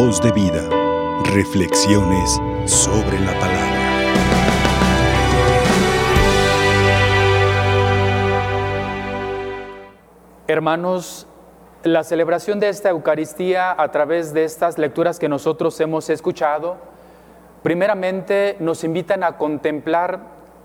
[0.00, 0.62] Voz de vida.
[1.24, 3.80] Reflexiones sobre la palabra.
[10.46, 11.26] Hermanos,
[11.82, 16.76] la celebración de esta Eucaristía a través de estas lecturas que nosotros hemos escuchado,
[17.64, 20.20] primeramente nos invitan a contemplar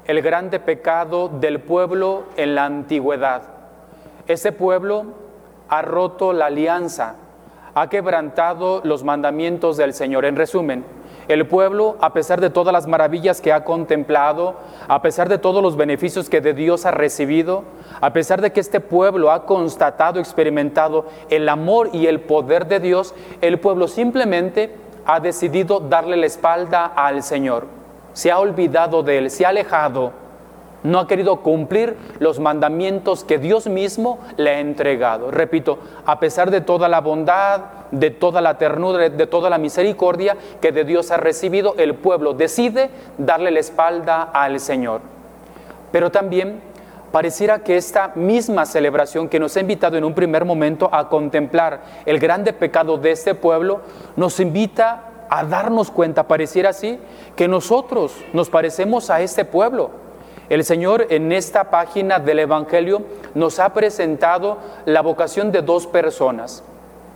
[0.06, 3.42] el grande pecado del pueblo en la antigüedad.
[4.28, 5.06] Ese pueblo
[5.70, 7.16] ha roto la alianza,
[7.76, 10.26] ha quebrantado los mandamientos del Señor.
[10.26, 10.86] En resumen,
[11.28, 14.56] el pueblo, a pesar de todas las maravillas que ha contemplado,
[14.88, 17.64] a pesar de todos los beneficios que de Dios ha recibido,
[18.02, 22.80] a pesar de que este pueblo ha constatado, experimentado el amor y el poder de
[22.80, 27.68] Dios, el pueblo simplemente ha decidido darle la espalda al Señor.
[28.14, 30.23] Se ha olvidado de Él, se ha alejado,
[30.84, 35.32] no ha querido cumplir los mandamientos que Dios mismo le ha entregado.
[35.32, 37.62] Repito, a pesar de toda la bondad,
[37.92, 42.34] de toda la ternura, de toda la misericordia que de Dios ha recibido, el pueblo
[42.34, 45.02] decide darle la espalda al Señor.
[45.92, 46.60] Pero también
[47.12, 51.82] pareciera que esta misma celebración que nos ha invitado en un primer momento a contemplar
[52.08, 53.82] el grande pecado de este pueblo,
[54.16, 57.00] nos invita a darnos cuenta, pareciera así,
[57.36, 59.92] que nosotros nos parecemos a este pueblo.
[60.54, 63.02] El Señor en esta página del Evangelio
[63.34, 66.64] nos ha presentado la vocación de dos personas.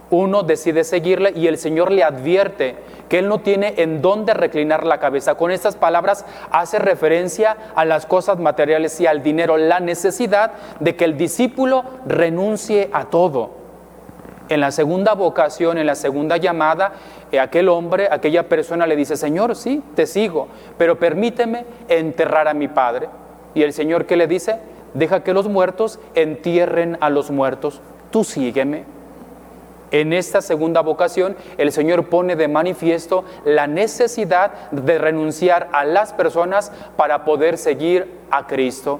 [0.09, 2.77] Uno decide seguirle y el Señor le advierte
[3.07, 5.35] que él no tiene en dónde reclinar la cabeza.
[5.35, 10.95] Con estas palabras hace referencia a las cosas materiales y al dinero, la necesidad de
[10.95, 13.51] que el discípulo renuncie a todo.
[14.49, 16.93] En la segunda vocación, en la segunda llamada,
[17.31, 20.47] eh, aquel hombre, aquella persona le dice, Señor, sí, te sigo,
[20.79, 23.09] pero permíteme enterrar a mi padre.
[23.57, 24.59] Y el Señor que le dice,
[24.93, 28.83] deja que los muertos entierren a los muertos, tú sígueme.
[29.89, 36.13] En esta segunda vocación, el Señor pone de manifiesto la necesidad de renunciar a las
[36.13, 38.99] personas para poder seguir a Cristo.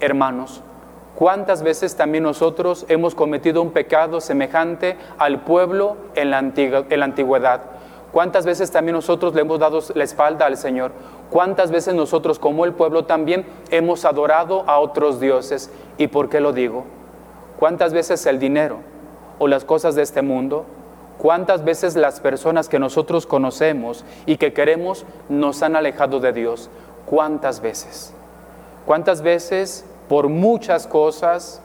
[0.00, 0.62] Hermanos,
[1.14, 7.60] ¿cuántas veces también nosotros hemos cometido un pecado semejante al pueblo en la, antigüedad?
[8.12, 10.92] ¿Cuántas veces también nosotros le hemos dado la espalda al Señor?
[11.30, 15.70] ¿Cuántas veces nosotros como el pueblo también hemos adorado a otros dioses?
[15.96, 16.84] ¿Y por qué lo digo?
[17.58, 18.90] ¿Cuántas veces el dinero?
[19.40, 20.64] o las cosas de este mundo?
[21.18, 26.70] ¿Cuántas veces las personas que nosotros conocemos y que queremos nos han alejado de Dios?
[27.06, 28.14] ¿Cuántas veces?
[28.86, 31.62] ¿Cuántas veces por muchas cosas?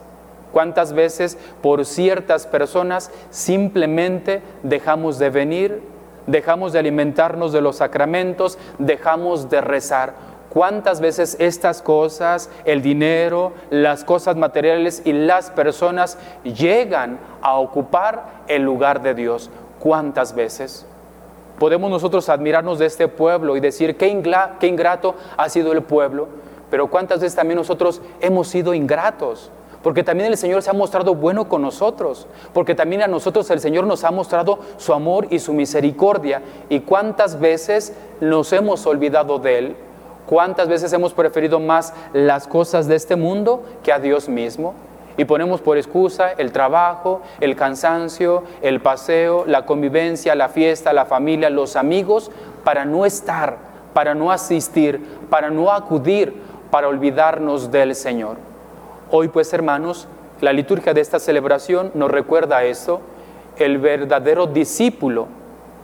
[0.52, 5.82] ¿Cuántas veces por ciertas personas simplemente dejamos de venir,
[6.26, 10.36] dejamos de alimentarnos de los sacramentos, dejamos de rezar?
[10.56, 18.44] cuántas veces estas cosas, el dinero, las cosas materiales y las personas llegan a ocupar
[18.48, 19.50] el lugar de Dios.
[19.78, 20.86] ¿Cuántas veces?
[21.58, 26.26] Podemos nosotros admirarnos de este pueblo y decir qué, ingrato ha sido el pueblo,
[26.70, 29.50] pero cuántas veces también nosotros hemos sido ingratos
[29.86, 33.60] porque también el Señor se ha mostrado bueno con nosotros, porque también a nosotros el
[33.60, 39.38] Señor nos ha mostrado su amor y su misericordia, y cuántas veces nos hemos olvidado
[39.38, 39.76] de Él,
[40.26, 44.74] ¿Cuántas veces hemos preferido más las cosas de este mundo que a Dios mismo?
[45.16, 51.04] Y ponemos por excusa el trabajo, el cansancio, el paseo, la convivencia, la fiesta, la
[51.04, 52.32] familia, los amigos,
[52.64, 53.58] para no estar,
[53.94, 56.34] para no asistir, para no acudir,
[56.72, 58.55] para olvidarnos del Señor.
[59.10, 60.08] Hoy pues hermanos,
[60.40, 63.00] la liturgia de esta celebración nos recuerda esto,
[63.56, 65.28] el verdadero discípulo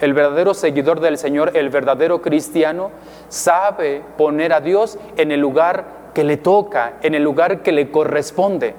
[0.02, 2.90] el verdadero seguidor del Señor, el verdadero cristiano,
[3.28, 7.88] sabe poner a Dios en el lugar que le toca, en el lugar que le
[7.92, 8.74] corresponde.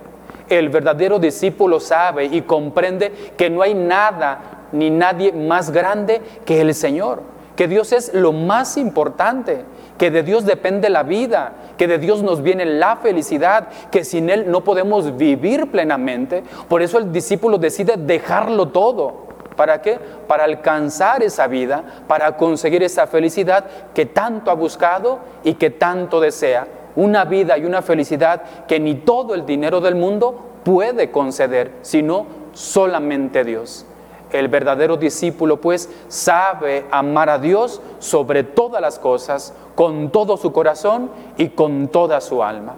[0.50, 6.60] El verdadero discípulo sabe y comprende que no hay nada ni nadie más grande que
[6.60, 7.22] el Señor,
[7.56, 9.66] que Dios es lo más importante,
[9.98, 14.30] que de Dios depende la vida, que de Dios nos viene la felicidad, que sin
[14.30, 16.44] Él no podemos vivir plenamente.
[16.68, 19.24] Por eso el discípulo decide dejarlo todo.
[19.56, 20.00] ¿Para qué?
[20.28, 26.20] Para alcanzar esa vida, para conseguir esa felicidad que tanto ha buscado y que tanto
[26.20, 26.68] desea.
[26.96, 32.26] Una vida y una felicidad que ni todo el dinero del mundo puede conceder, sino
[32.54, 33.86] solamente Dios.
[34.34, 40.52] El verdadero discípulo pues sabe amar a Dios sobre todas las cosas, con todo su
[40.52, 42.76] corazón y con toda su alma.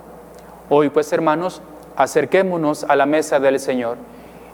[0.69, 1.61] Hoy pues hermanos,
[1.95, 3.97] acerquémonos a la mesa del Señor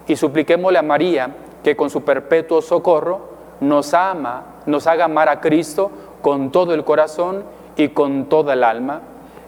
[0.07, 3.31] y supliquémosle a María que con su perpetuo socorro
[3.61, 5.89] nos ama, nos haga amar a Cristo
[6.21, 7.43] con todo el corazón
[7.77, 9.01] y con toda el alma,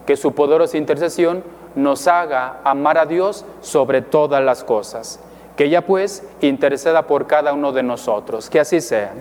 [0.08, 1.44] que su poderosa intercesión
[1.76, 5.20] nos haga amar a Dios sobre todas las cosas.
[5.56, 8.50] Que ella pues interceda por cada uno de nosotros.
[8.50, 9.14] Que así sea.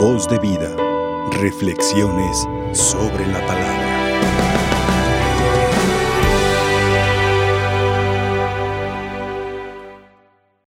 [0.00, 0.68] Voz de vida.
[1.40, 4.07] Reflexiones sobre la palabra.